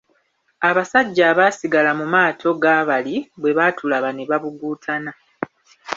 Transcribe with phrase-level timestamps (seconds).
[0.69, 5.11] Abasajja abaasigala mu maato ga bali bwe baatulaba ne babuguutana.